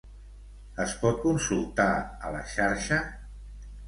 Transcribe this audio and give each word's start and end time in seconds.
Es 0.85 0.95
pot 1.01 1.19
consultar 1.25 1.87
a 2.29 2.31
la 2.37 2.39
xarxa? 2.55 2.99